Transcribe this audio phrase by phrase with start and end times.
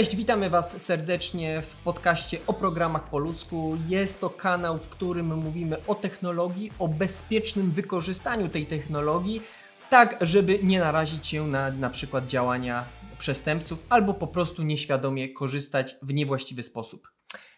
[0.00, 3.76] Cześć, witamy Was serdecznie w podcaście o programach po ludzku.
[3.88, 9.42] Jest to kanał, w którym mówimy o technologii, o bezpiecznym wykorzystaniu tej technologii,
[9.90, 12.84] tak żeby nie narazić się na na przykład działania
[13.18, 17.08] przestępców albo po prostu nieświadomie korzystać w niewłaściwy sposób.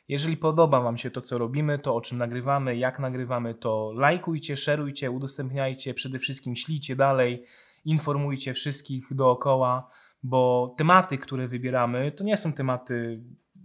[0.09, 4.57] Jeżeli podoba Wam się to, co robimy, to o czym nagrywamy, jak nagrywamy, to lajkujcie,
[4.57, 7.45] szerujcie, udostępniajcie, przede wszystkim ślijcie dalej,
[7.85, 9.91] informujcie wszystkich dookoła
[10.23, 13.23] bo tematy, które wybieramy, to nie są tematy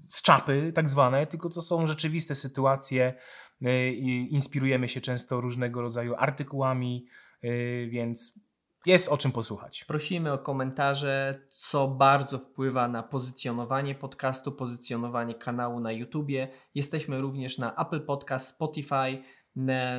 [0.08, 3.14] z czapy, tak zwane, tylko to są rzeczywiste sytuacje.
[3.62, 3.92] Y,
[4.30, 7.06] inspirujemy się często różnego rodzaju artykułami,
[7.44, 8.40] y, więc
[8.86, 9.86] jest o czym posłuchać.
[9.86, 16.48] Prosimy o komentarze, co bardzo wpływa na pozycjonowanie podcastu, pozycjonowanie kanału na YouTubie.
[16.76, 19.24] Jesteśmy również na Apple Podcast, Spotify.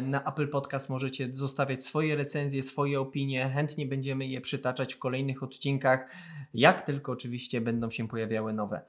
[0.02, 3.50] Na Apple Podcast możecie zostawiać swoje recenzje, swoje opinie.
[3.54, 6.10] Chętnie będziemy je przytaczać w kolejnych odcinkach
[6.54, 8.80] jak tylko oczywiście będą się pojawiały nowe.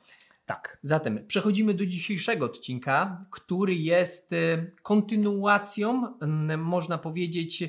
[0.46, 0.78] Tak.
[0.84, 6.14] Zatem przechodzimy do dzisiejszego odcinka, który jest y, kontynuacją,
[6.58, 7.64] można powiedzieć,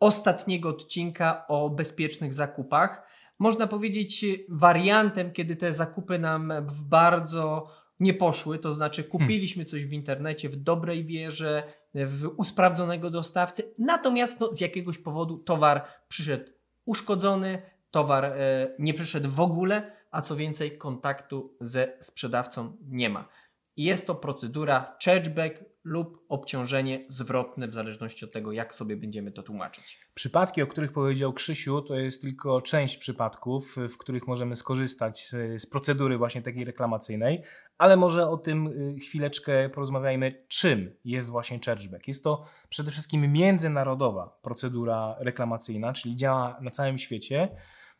[0.00, 3.08] ostatniego odcinka o bezpiecznych zakupach.
[3.38, 7.68] Można powiedzieć wariantem, kiedy te zakupy nam w bardzo
[8.00, 11.62] nie poszły, to znaczy kupiliśmy coś w internecie w dobrej wierze,
[11.94, 16.50] w usprawdzonego dostawcy, natomiast no, z jakiegoś powodu towar przyszedł
[16.84, 18.34] uszkodzony, towar e,
[18.78, 23.28] nie przyszedł w ogóle, a co więcej, kontaktu ze sprzedawcą nie ma.
[23.76, 29.42] Jest to procedura chargeback lub obciążenie zwrotne, w zależności od tego, jak sobie będziemy to
[29.42, 29.98] tłumaczyć.
[30.14, 35.62] Przypadki, o których powiedział Krzysiu, to jest tylko część przypadków, w których możemy skorzystać z,
[35.62, 37.42] z procedury właśnie takiej reklamacyjnej,
[37.78, 42.08] ale może o tym y, chwileczkę porozmawiajmy, czym jest właśnie chargeback.
[42.08, 47.48] Jest to przede wszystkim międzynarodowa procedura reklamacyjna, czyli działa na całym świecie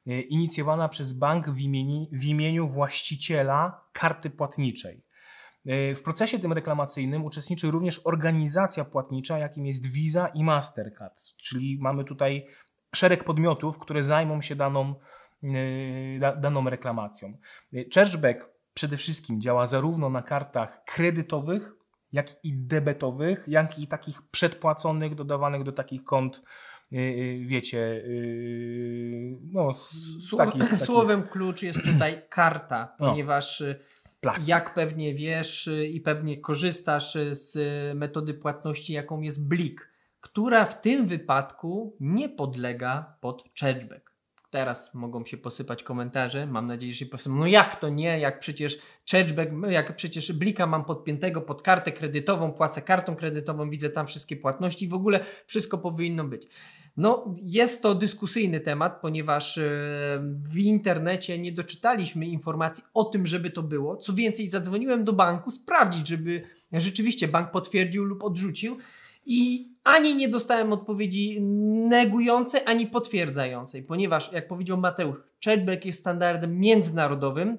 [0.07, 5.04] E, inicjowana przez bank w imieniu, w imieniu właściciela karty płatniczej.
[5.67, 12.05] W procesie tym reklamacyjnym uczestniczy również organizacja płatnicza, jakim jest Visa i Mastercard, czyli mamy
[12.05, 12.47] tutaj
[12.95, 14.95] szereg podmiotów, które zajmą się daną,
[15.45, 17.39] e, daną reklamacją.
[17.95, 21.73] Chargeback przede wszystkim działa zarówno na kartach kredytowych,
[22.13, 26.43] jak i debetowych, jak i takich przedpłaconych, dodawanych do takich kont
[26.93, 28.05] Y, y, wiecie,
[29.53, 29.73] no.
[30.87, 33.15] Słowem klucz jest tutaj karta, no.
[34.25, 34.49] Plastik.
[34.49, 37.57] jak pewnie wiesz i pewnie korzystasz z
[37.99, 39.89] metody płatności, jaką jest Blik,
[40.21, 44.14] która w tym wypadku nie podlega pod chargeback.
[44.55, 46.47] Teraz mogą się posypać komentarze.
[46.47, 47.37] Mam nadzieję, że się posypią.
[47.37, 48.19] No jak to nie?
[48.19, 48.79] Jak przecież
[49.11, 54.37] chargeback, jak przecież blika mam podpiętego pod kartę kredytową, płacę kartą kredytową, widzę tam wszystkie
[54.37, 56.47] płatności i w ogóle wszystko powinno być.
[56.97, 59.63] No, jest to dyskusyjny temat, ponieważ e,
[60.53, 63.97] w internecie nie doczytaliśmy informacji o tym, żeby to było.
[63.97, 68.79] Co więcej, zadzwoniłem do banku sprawdzić, żeby rzeczywiście bank potwierdził lub odrzucił
[69.27, 71.43] i ani nie dostałem odpowiedzi
[71.89, 77.59] negującej, ani potwierdzającej, ponieważ, jak powiedział Mateusz, chatback jest standardem międzynarodowym,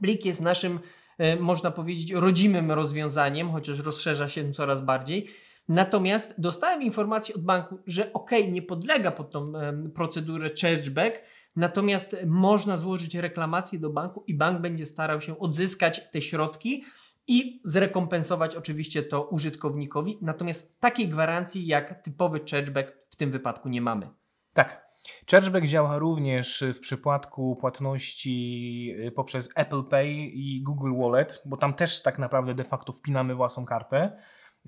[0.00, 0.78] Blik jest naszym,
[1.18, 5.26] e, można powiedzieć, rodzimym rozwiązaniem, chociaż rozszerza się coraz bardziej.
[5.68, 9.52] Natomiast dostałem informację od banku, że ok, nie podlega pod tą
[9.94, 11.20] procedurę chargeback,
[11.56, 16.84] natomiast można złożyć reklamację do banku i bank będzie starał się odzyskać te środki
[17.28, 20.18] i zrekompensować oczywiście to użytkownikowi.
[20.22, 24.08] Natomiast takiej gwarancji jak typowy chargeback w tym wypadku nie mamy.
[24.52, 24.86] Tak.
[25.30, 31.74] Chargeback działa również w przypadku płatności y, poprzez Apple Pay i Google Wallet, bo tam
[31.74, 34.18] też tak naprawdę de facto wpinamy własną kartę.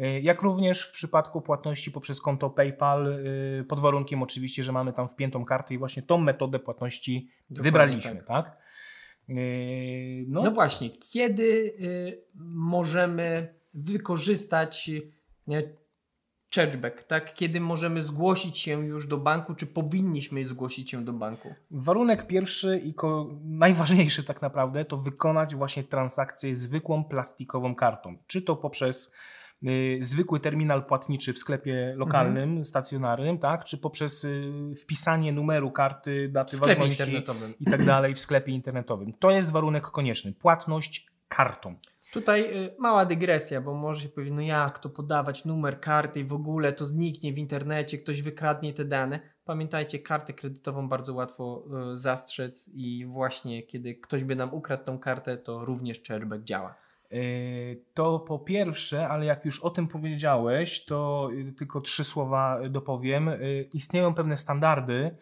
[0.01, 4.93] Y, jak również w przypadku płatności poprzez konto PayPal, y, pod warunkiem oczywiście, że mamy
[4.93, 8.27] tam wpiętą kartę i właśnie tą metodę płatności Dokładnie wybraliśmy, tak?
[8.27, 8.58] tak?
[9.28, 10.43] No.
[10.43, 10.50] no.
[10.50, 11.75] właśnie, kiedy
[12.34, 14.91] możemy wykorzystać
[16.55, 17.34] chargeback, tak?
[17.34, 21.55] Kiedy możemy zgłosić się już do banku, czy powinniśmy zgłosić się do banku?
[21.71, 22.94] Warunek pierwszy i
[23.44, 28.19] najważniejszy tak naprawdę to wykonać właśnie transakcję zwykłą plastikową kartą.
[28.26, 29.14] Czy to poprzez
[30.00, 32.64] zwykły terminal płatniczy w sklepie lokalnym, mhm.
[32.64, 33.64] stacjonarnym, tak?
[33.64, 34.52] czy poprzez y,
[34.82, 37.25] wpisanie numeru karty, daty w ważności
[37.60, 39.12] i tak dalej w sklepie internetowym.
[39.12, 40.32] To jest warunek konieczny.
[40.32, 41.75] Płatność kartą.
[42.12, 46.25] Tutaj y, mała dygresja, bo może się powiedzieć, no jak to podawać numer karty i
[46.25, 49.20] w ogóle to zniknie w internecie, ktoś wykradnie te dane.
[49.44, 54.99] Pamiętajcie, kartę kredytową bardzo łatwo y, zastrzec i właśnie kiedy ktoś by nam ukradł tą
[54.99, 56.75] kartę, to również chargeback działa.
[57.12, 63.31] Y, to po pierwsze, ale jak już o tym powiedziałeś, to tylko trzy słowa dopowiem.
[63.72, 65.16] Istnieją pewne standardy,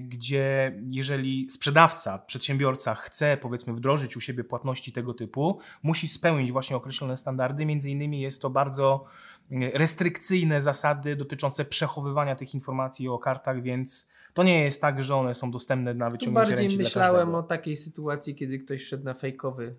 [0.00, 6.76] gdzie jeżeli sprzedawca, przedsiębiorca chce powiedzmy wdrożyć u siebie płatności tego typu, musi spełnić właśnie
[6.76, 7.66] określone standardy.
[7.66, 9.04] Między innymi jest to bardzo
[9.50, 15.34] restrykcyjne zasady dotyczące przechowywania tych informacji o kartach, więc to nie jest tak, że one
[15.34, 19.74] są dostępne na wyciągnięcie Bardziej ręki myślałem o takiej sytuacji, kiedy ktoś wszedł na fejkowy,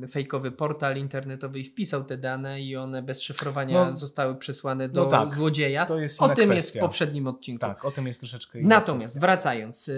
[0.00, 4.88] yy, fejkowy portal internetowy i wpisał te dane i one bez szyfrowania no, zostały przesłane
[4.88, 5.86] do no tak, złodzieja.
[5.86, 6.54] To jest o tym kwestia.
[6.54, 7.60] jest w poprzednim odcinku.
[7.60, 9.20] Tak, o tym jest troszeczkę Natomiast kwestia.
[9.20, 9.94] wracając, yy,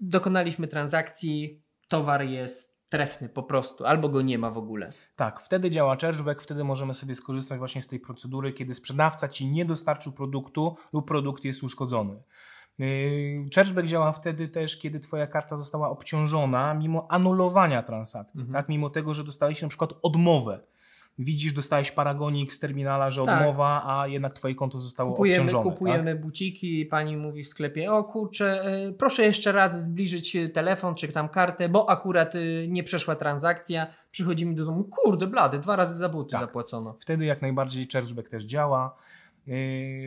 [0.00, 4.92] dokonaliśmy transakcji, towar jest trefny po prostu, albo go nie ma w ogóle.
[5.16, 9.46] Tak, wtedy działa chargeback, wtedy możemy sobie skorzystać właśnie z tej procedury, kiedy sprzedawca ci
[9.46, 12.22] nie dostarczył produktu lub produkt jest uszkodzony.
[12.78, 18.62] Yy, chargeback działa wtedy też, kiedy Twoja karta została obciążona mimo anulowania transakcji, mhm.
[18.62, 18.68] tak?
[18.68, 20.60] mimo tego, że dostałeś na przykład odmowę
[21.18, 23.40] widzisz, dostałeś paragonik z terminala, że tak.
[23.40, 25.70] odmowa, a jednak twoje konto zostało kupujemy, obciążone.
[25.70, 26.20] Kupujemy tak?
[26.20, 31.08] buciki i pani mówi w sklepie, o kurczę, e, proszę jeszcze raz zbliżyć telefon czy
[31.08, 35.96] tam kartę, bo akurat e, nie przeszła transakcja, przychodzimy do domu, kurde blady, dwa razy
[35.96, 36.40] za buty tak.
[36.40, 36.96] zapłacono.
[37.00, 38.96] Wtedy jak najbardziej chargeback też działa.
[39.48, 39.52] E,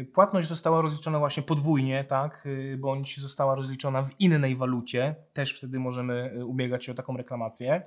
[0.05, 2.47] płatność została rozliczona właśnie podwójnie, tak,
[2.77, 5.15] bądź została rozliczona w innej walucie.
[5.33, 7.81] Też wtedy możemy ubiegać się o taką reklamację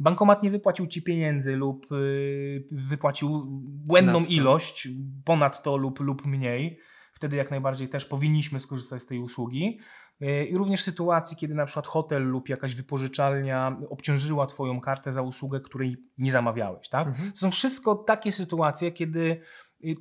[0.00, 3.44] bankomat nie wypłacił ci pieniędzy lub y, wypłacił
[3.86, 4.88] błędną ilość,
[5.24, 6.80] ponad to lub, lub mniej,
[7.12, 9.78] wtedy jak najbardziej też powinniśmy skorzystać z tej usługi.
[10.22, 15.22] Y, I również sytuacji, kiedy na przykład hotel lub jakaś wypożyczalnia obciążyła Twoją kartę za
[15.22, 16.88] usługę, której nie zamawiałeś.
[16.88, 17.08] Tak?
[17.08, 17.32] Mhm.
[17.32, 19.40] To są wszystko takie sytuacje, kiedy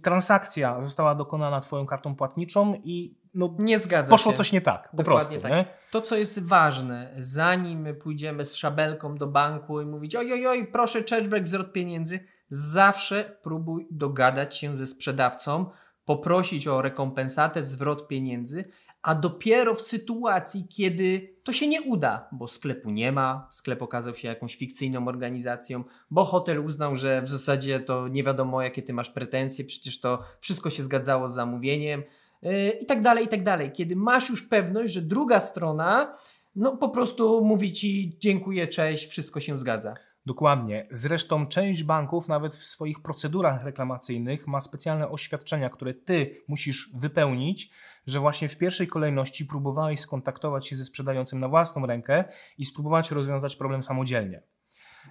[0.04, 4.38] transakcja została dokonana Twoją kartą płatniczą i no, nie zgadza poszło się.
[4.38, 5.42] coś nie tak, po Dokładnie prostu.
[5.42, 5.52] Tak.
[5.52, 5.66] Nie?
[5.92, 11.04] To, co jest ważne, zanim pójdziemy z szabelką do banku i mówić oj, oj, proszę
[11.10, 15.66] chargeback, zwrot pieniędzy, zawsze próbuj dogadać się ze sprzedawcą,
[16.06, 18.66] poprosić o rekompensatę, zwrot pieniędzy,
[19.02, 24.16] a dopiero w sytuacji, kiedy to się nie uda, bo sklepu nie ma, sklep okazał
[24.16, 28.94] się jakąś fikcyjną organizacją, bo hotel uznał, że w zasadzie to nie wiadomo, jakie ty
[28.94, 32.04] masz pretensje, przecież to wszystko się zgadzało z zamówieniem,
[32.42, 33.72] Yy, i tak dalej, i tak dalej.
[33.72, 36.18] Kiedy masz już pewność, że druga strona
[36.56, 39.94] no po prostu mówi ci dziękuję, cześć, wszystko się zgadza.
[40.26, 40.88] Dokładnie.
[40.92, 47.72] Zresztą część banków nawet w swoich procedurach reklamacyjnych ma specjalne oświadczenia, które ty musisz wypełnić,
[48.08, 52.24] że właśnie w pierwszej kolejności próbowałeś skontaktować się ze sprzedającym na własną rękę
[52.58, 54.42] i spróbować rozwiązać problem samodzielnie.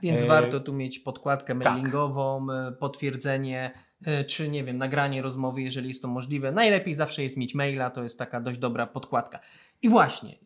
[0.02, 0.26] Więc e...
[0.26, 1.72] warto tu mieć podkładkę tak.
[1.72, 2.78] mailingową, tak.
[2.78, 3.72] potwierdzenie
[4.06, 6.52] E, czy nie wiem, nagranie rozmowy, jeżeli jest to możliwe.
[6.52, 9.40] Najlepiej zawsze jest mieć maila, to jest taka dość dobra podkładka.
[9.82, 10.38] I właśnie,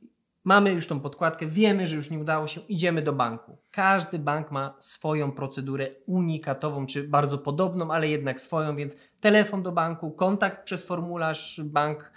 [0.45, 3.59] mamy już tą podkładkę, wiemy, że już nie udało się, idziemy do banku.
[3.71, 9.73] Każdy bank ma swoją procedurę unikatową, czy bardzo podobną, ale jednak swoją, więc telefon do
[9.73, 12.13] banku, kontakt przez formularz, bank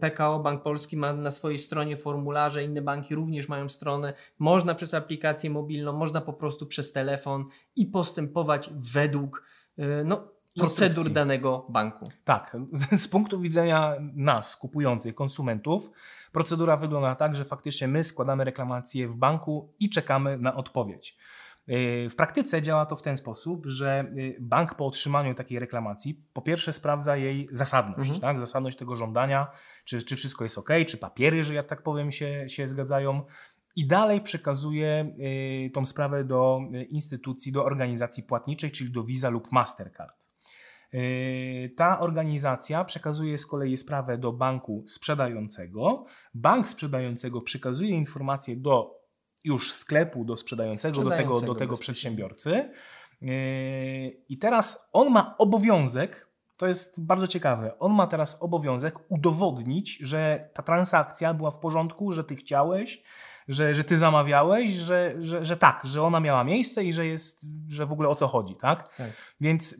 [0.00, 4.94] PKO, Bank Polski ma na swojej stronie formularze, inne banki również mają stronę, można przez
[4.94, 7.44] aplikację mobilną, można po prostu przez telefon
[7.76, 9.44] i postępować według
[9.78, 12.04] e, no, procedur danego banku.
[12.24, 12.56] Tak,
[12.92, 15.90] z punktu widzenia nas, kupujących, konsumentów,
[16.32, 21.16] procedura wygląda tak, że faktycznie my składamy reklamację w banku i czekamy na odpowiedź.
[21.66, 26.24] Yy, w praktyce działa to w ten sposób, że yy, bank po otrzymaniu takiej reklamacji
[26.32, 28.20] po pierwsze sprawdza jej zasadność, mhm.
[28.20, 28.40] tak?
[28.40, 29.46] zasadność tego żądania,
[29.84, 33.22] czy, czy wszystko jest ok, czy papiery, że ja tak powiem, się, się zgadzają.
[33.76, 35.14] I dalej przekazuje
[35.64, 40.29] yy, tą sprawę do instytucji, do organizacji płatniczej, czyli do Visa lub Mastercard.
[40.92, 46.04] Yy, ta organizacja przekazuje z kolei sprawę do banku sprzedającego.
[46.34, 49.00] Bank sprzedającego przekazuje informację do
[49.44, 52.70] już sklepu, do sprzedającego, do tego, do tego przedsiębiorcy.
[53.20, 53.30] Yy,
[54.28, 60.50] I teraz on ma obowiązek, to jest bardzo ciekawe, on ma teraz obowiązek udowodnić, że
[60.54, 63.02] ta transakcja była w porządku, że ty chciałeś,
[63.48, 67.46] że, że ty zamawiałeś, że, że, że tak, że ona miała miejsce i że jest,
[67.68, 68.96] że w ogóle o co chodzi, tak?
[68.96, 69.10] tak.
[69.40, 69.76] Więc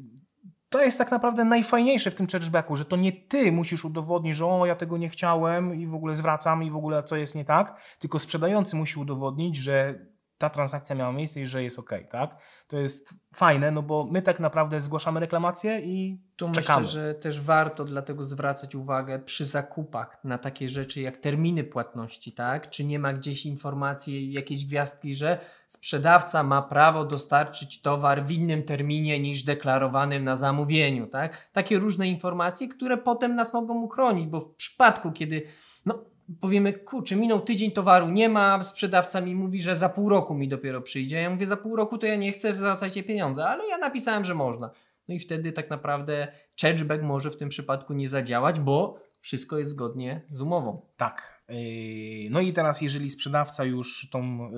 [0.71, 4.47] to jest tak naprawdę najfajniejsze w tym chargebacku, że to nie ty musisz udowodnić, że
[4.47, 7.45] o, ja tego nie chciałem i w ogóle zwracam i w ogóle co jest nie
[7.45, 10.07] tak, tylko sprzedający musi udowodnić, że
[10.41, 12.37] ta transakcja miała miejsce i że jest ok, tak?
[12.69, 16.81] To jest fajne, no bo my tak naprawdę zgłaszamy reklamację i tu czekamy.
[16.81, 22.33] myślę, że też warto dlatego zwracać uwagę przy zakupach na takie rzeczy jak terminy płatności,
[22.33, 22.71] tak?
[22.71, 28.63] Czy nie ma gdzieś informacji, jakiejś gwiazdki, że sprzedawca ma prawo dostarczyć towar w innym
[28.63, 31.51] terminie niż deklarowanym na zamówieniu, tak?
[31.53, 35.43] Takie różne informacje, które potem nas mogą uchronić, bo w przypadku, kiedy
[35.87, 36.05] no,
[36.41, 40.49] powiemy, kurczę, minął tydzień, towaru nie ma, sprzedawca mi mówi, że za pół roku mi
[40.49, 41.23] dopiero przyjdzie.
[41.23, 44.35] Ja mówię, za pół roku to ja nie chcę, zwracajcie pieniądze, ale ja napisałem, że
[44.35, 44.71] można.
[45.09, 46.29] No i wtedy tak naprawdę
[46.61, 50.87] chargeback może w tym przypadku nie zadziałać, bo wszystko jest zgodnie z umową.
[50.97, 51.40] Tak.
[51.51, 54.51] Yy, no i teraz, jeżeli sprzedawca już tą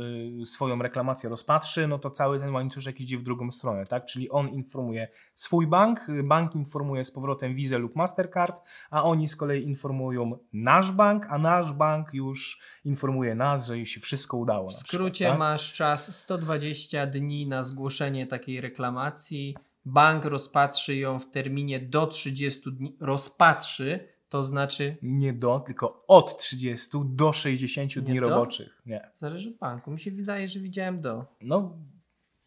[0.42, 4.04] y, swoją reklamację rozpatrzy, no to cały ten łańcuszek idzie w drugą stronę, tak?
[4.04, 9.36] Czyli on informuje swój bank, bank informuje z powrotem Visa lub Mastercard, a oni z
[9.36, 14.68] kolei informują nasz bank, a nasz bank już informuje nas, że się wszystko udało.
[14.68, 15.38] W skrócie przykład, tak?
[15.38, 19.56] masz czas 120 dni na zgłoszenie takiej reklamacji.
[19.84, 22.96] Bank rozpatrzy ją w terminie do 30 dni.
[23.00, 24.96] Rozpatrzy, to znaczy.
[25.02, 28.28] Nie do, tylko od 30 do 60 dni do?
[28.28, 28.82] roboczych.
[28.86, 29.10] Nie.
[29.16, 29.90] Zależy od banku.
[29.90, 31.24] Mi się wydaje, że widziałem do.
[31.40, 31.76] No,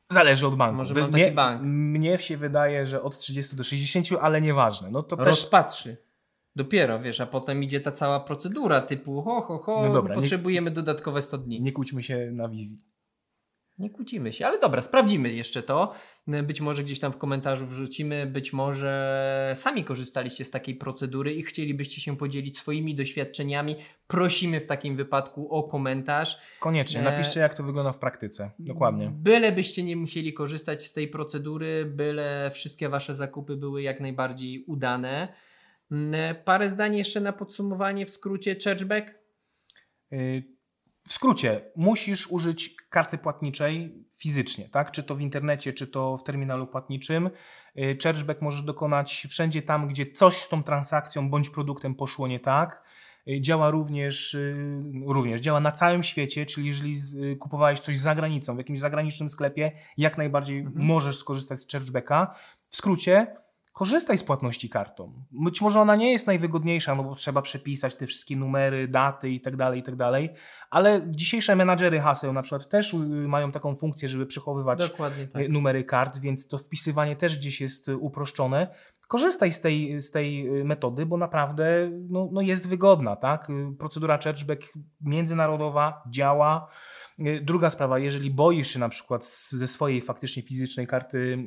[0.10, 0.78] zależy od banku.
[0.78, 1.62] Może mam mnie, taki bank.
[1.64, 4.92] Mnie się wydaje, że od 30 do 60, ale nieważne.
[4.92, 5.96] No to Rozpatrzy.
[5.96, 6.06] Też...
[6.56, 10.70] Dopiero, wiesz, a potem idzie ta cała procedura typu ho, ho, ho, no dobra, potrzebujemy
[10.70, 11.62] nie, dodatkowe 100 dni.
[11.62, 12.78] Nie kłóćmy się na wizji.
[13.78, 15.94] Nie kłócimy się, ale dobra, sprawdzimy jeszcze to.
[16.28, 21.44] Być może gdzieś tam w komentarzu wrzucimy, być może sami korzystaliście z takiej procedury i
[21.44, 23.76] chcielibyście się podzielić swoimi doświadczeniami.
[24.08, 26.38] Prosimy w takim wypadku o komentarz.
[26.60, 28.52] Koniecznie, napiszcie jak to wygląda w praktyce.
[28.60, 29.12] Dokładnie.
[29.14, 34.64] Byle byście nie musieli korzystać z tej procedury, byle wszystkie wasze zakupy były jak najbardziej
[34.68, 35.34] udane.
[36.46, 39.14] Parę zdań jeszcze na podsumowanie w skrócie chargeback.
[40.14, 40.55] Y
[41.08, 44.92] w skrócie, musisz użyć karty płatniczej fizycznie, tak?
[44.92, 47.30] czy to w internecie, czy to w terminalu płatniczym.
[47.78, 52.40] Y, chargeback możesz dokonać wszędzie tam, gdzie coś z tą transakcją bądź produktem poszło nie
[52.40, 52.84] tak.
[53.28, 54.56] Y, działa również, y,
[55.08, 56.96] również działa na całym świecie, czyli jeżeli
[57.40, 60.86] kupowałeś coś za granicą, w jakimś zagranicznym sklepie, jak najbardziej mhm.
[60.86, 62.36] możesz skorzystać z chargebacka.
[62.70, 63.28] W skrócie,
[63.76, 65.14] korzystaj z płatności kartą.
[65.32, 69.42] Być może ona nie jest najwygodniejsza, no bo trzeba przepisać te wszystkie numery, daty i
[69.42, 70.30] tak dalej, i tak dalej,
[70.70, 74.92] ale dzisiejsze menadżery haseł na przykład też y, mają taką funkcję, żeby przechowywać
[75.34, 75.50] tak.
[75.50, 78.76] numery kart, więc to wpisywanie też gdzieś jest uproszczone.
[79.08, 83.16] Korzystaj z tej, z tej y, metody, bo naprawdę no, no jest wygodna.
[83.16, 83.48] Tak?
[83.80, 86.68] Procedura chargeback międzynarodowa działa.
[87.20, 91.38] Y, druga sprawa, jeżeli boisz się na przykład ze swojej faktycznie fizycznej karty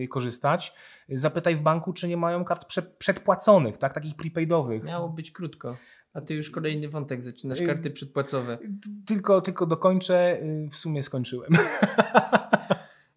[0.00, 0.74] y, korzystać,
[1.08, 2.66] zapytaj w banku, czy nie mają kart
[2.98, 4.84] przedpłaconych, tak, takich prepaidowych.
[4.84, 5.76] Miało być krótko.
[6.14, 8.58] A ty już kolejny wątek zaczynasz, karty przedpłacowe.
[9.06, 11.52] Tylko, tylko dokończę, w sumie skończyłem.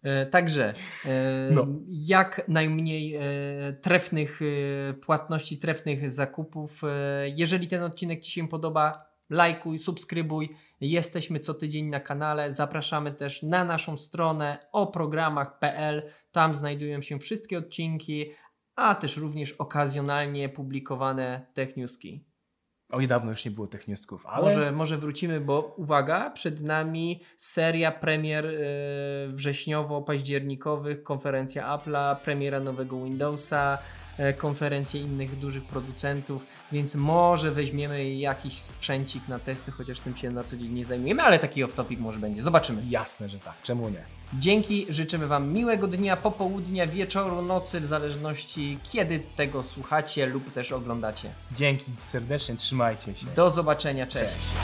[0.02, 0.72] E, także
[1.06, 1.66] e, no.
[1.88, 3.20] jak najmniej e,
[3.72, 4.40] trefnych
[5.02, 6.82] płatności, trefnych zakupów.
[7.36, 10.56] Jeżeli ten odcinek Ci się podoba, lajkuj, subskrybuj.
[10.80, 12.52] Jesteśmy co tydzień na kanale.
[12.52, 16.02] Zapraszamy też na naszą stronę o programach.pl.
[16.32, 18.30] Tam znajdują się wszystkie odcinki,
[18.76, 22.24] a też również okazjonalnie publikowane techniuski.
[22.92, 24.44] Oj, dawno już nie było tych newsków, ale...
[24.44, 33.04] Może, może wrócimy, bo uwaga, przed nami seria premier yy, wrześniowo-październikowych, konferencja Apple'a, premiera nowego
[33.04, 33.78] Windowsa,
[34.38, 40.44] konferencje innych dużych producentów, więc może weźmiemy jakiś sprzęcik na testy, chociaż tym się na
[40.44, 42.42] co dzień nie zajmujemy, ale taki off-topic może będzie.
[42.42, 42.82] Zobaczymy.
[42.88, 43.54] Jasne, że tak.
[43.62, 44.04] Czemu nie?
[44.38, 50.72] Dzięki, życzymy Wam miłego dnia, popołudnia, wieczoru, nocy, w zależności kiedy tego słuchacie lub też
[50.72, 51.30] oglądacie.
[51.56, 53.26] Dzięki serdecznie, trzymajcie się.
[53.26, 54.24] Do zobaczenia, cześć.
[54.24, 54.56] cześć.